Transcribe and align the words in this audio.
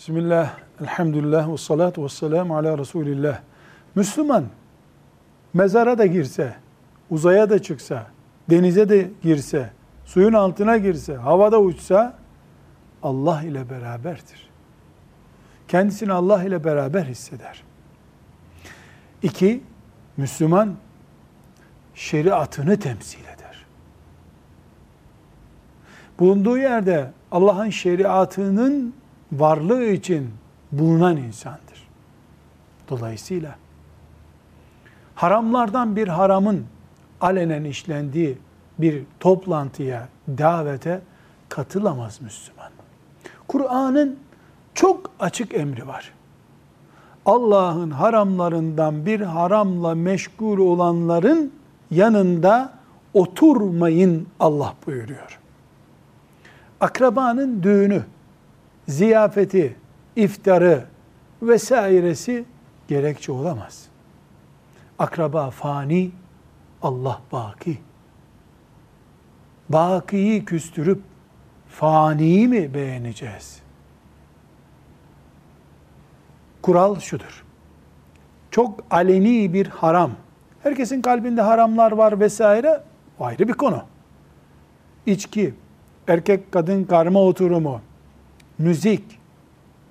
Bismillah, 0.00 0.50
elhamdülillah 0.80 1.52
ve 1.52 1.56
salatu 1.56 2.04
ve 2.04 2.08
selamu 2.08 2.56
ala 2.56 2.78
Resulillah. 2.78 3.40
Müslüman 3.94 4.44
mezara 5.54 5.98
da 5.98 6.06
girse, 6.06 6.54
uzaya 7.10 7.50
da 7.50 7.62
çıksa, 7.62 8.06
denize 8.50 8.88
de 8.88 9.10
girse, 9.22 9.70
suyun 10.04 10.32
altına 10.32 10.76
girse, 10.76 11.16
havada 11.16 11.60
uçsa 11.60 12.14
Allah 13.02 13.42
ile 13.42 13.70
beraberdir. 13.70 14.50
Kendisini 15.68 16.12
Allah 16.12 16.44
ile 16.44 16.64
beraber 16.64 17.04
hisseder. 17.04 17.62
İki, 19.22 19.62
Müslüman 20.16 20.76
şeriatını 21.94 22.78
temsil 22.78 23.24
eder. 23.24 23.66
Bulunduğu 26.18 26.58
yerde 26.58 27.10
Allah'ın 27.30 27.70
şeriatının 27.70 29.00
varlığı 29.32 29.84
için 29.84 30.30
bulunan 30.72 31.16
insandır. 31.16 31.88
Dolayısıyla 32.88 33.56
haramlardan 35.14 35.96
bir 35.96 36.08
haramın 36.08 36.66
alenen 37.20 37.64
işlendiği 37.64 38.38
bir 38.78 39.02
toplantıya, 39.20 40.08
davete 40.28 41.00
katılamaz 41.48 42.20
Müslüman. 42.20 42.70
Kur'an'ın 43.48 44.18
çok 44.74 45.10
açık 45.20 45.54
emri 45.54 45.86
var. 45.86 46.12
Allah'ın 47.26 47.90
haramlarından 47.90 49.06
bir 49.06 49.20
haramla 49.20 49.94
meşgul 49.94 50.58
olanların 50.58 51.52
yanında 51.90 52.72
oturmayın 53.14 54.26
Allah 54.40 54.74
buyuruyor. 54.86 55.38
Akrabanın 56.80 57.62
düğünü, 57.62 58.02
ziyafeti, 58.90 59.76
iftarı 60.16 60.84
vesairesi 61.42 62.44
gerekçe 62.88 63.32
olamaz. 63.32 63.86
Akraba 64.98 65.50
fani, 65.50 66.10
Allah 66.82 67.20
baki. 67.32 67.78
Bakiyi 69.68 70.44
küstürüp 70.44 71.02
faniyi 71.68 72.48
mi 72.48 72.74
beğeneceğiz? 72.74 73.62
Kural 76.62 77.00
şudur. 77.00 77.44
Çok 78.50 78.80
aleni 78.90 79.52
bir 79.52 79.66
haram. 79.66 80.10
Herkesin 80.62 81.02
kalbinde 81.02 81.42
haramlar 81.42 81.92
var 81.92 82.20
vesaire. 82.20 82.82
O 83.18 83.24
ayrı 83.24 83.48
bir 83.48 83.52
konu. 83.52 83.82
İçki, 85.06 85.54
erkek 86.08 86.52
kadın 86.52 86.84
karma 86.84 87.20
oturumu, 87.22 87.80
müzik 88.60 89.04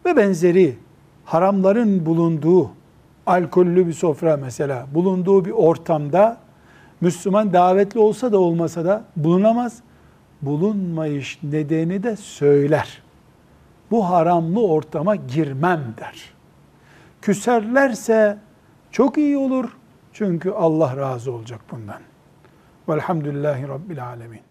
ve 0.05 0.15
benzeri 0.17 0.77
haramların 1.25 2.05
bulunduğu 2.05 2.71
alkollü 3.25 3.87
bir 3.87 3.93
sofra 3.93 4.37
mesela 4.37 4.87
bulunduğu 4.93 5.45
bir 5.45 5.51
ortamda 5.51 6.37
Müslüman 7.01 7.53
davetli 7.53 7.99
olsa 7.99 8.31
da 8.31 8.39
olmasa 8.39 8.85
da 8.85 9.03
bulunamaz. 9.15 9.81
Bulunmayış 10.41 11.39
nedeni 11.43 12.03
de 12.03 12.15
söyler. 12.15 13.01
Bu 13.91 14.09
haramlı 14.09 14.67
ortama 14.67 15.15
girmem 15.15 15.93
der. 15.97 16.33
Küserlerse 17.21 18.37
çok 18.91 19.17
iyi 19.17 19.37
olur. 19.37 19.69
Çünkü 20.13 20.51
Allah 20.51 20.97
razı 20.97 21.31
olacak 21.31 21.61
bundan. 21.71 22.01
Velhamdülillahi 22.89 23.67
Rabbil 23.67 24.05
Alemin. 24.05 24.41